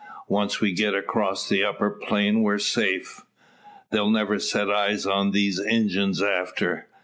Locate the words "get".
0.73-0.95